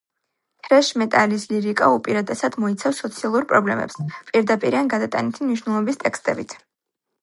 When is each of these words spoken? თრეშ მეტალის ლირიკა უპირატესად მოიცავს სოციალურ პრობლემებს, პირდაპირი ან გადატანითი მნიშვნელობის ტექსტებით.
თრეშ 0.67 0.87
მეტალის 1.01 1.45
ლირიკა 1.51 1.91
უპირატესად 1.97 2.59
მოიცავს 2.65 3.03
სოციალურ 3.05 3.47
პრობლემებს, 3.55 4.03
პირდაპირი 4.33 4.85
ან 4.85 4.93
გადატანითი 4.99 5.49
მნიშვნელობის 5.51 6.07
ტექსტებით. 6.07 6.63